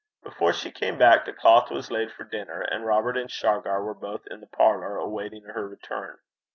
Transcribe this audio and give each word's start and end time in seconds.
Before 0.23 0.51
she 0.51 0.71
came 0.71 0.97
back 0.97 1.25
the 1.25 1.31
cloth 1.31 1.69
was 1.69 1.91
laid 1.91 2.11
for 2.11 2.23
dinner, 2.23 2.61
and 2.61 2.87
Robert 2.87 3.15
and 3.15 3.29
Shargar 3.29 3.83
were 3.83 3.93
both 3.93 4.25
in 4.31 4.39
the 4.41 4.47
parlour 4.47 4.95
awaiting 4.97 5.43
her 5.43 5.67
return. 5.67 6.17